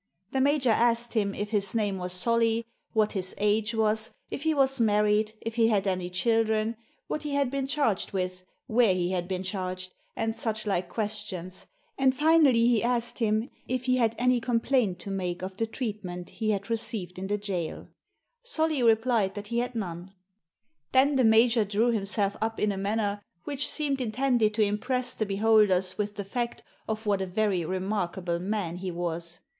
[0.31, 4.55] The major asked him if his name was Solly, what his age was, if he
[4.55, 9.11] was married, if he had any children, what he had been charged with, where he
[9.11, 11.67] had been charged, and such like questions,
[11.99, 16.31] and finally he asked him if he had any complaint to make of the treatment
[16.31, 17.87] he had received in the jaiL
[18.41, 20.05] Solly replied that he had none.
[20.05, 23.21] Digitized by VjOOQIC THE PHOTOGRAPHS 51 Then the major drew himself up in a manner
[23.43, 28.39] which seemed intended to impress the beholders with the fact of what a very remarkable
[28.39, 29.37] man he was.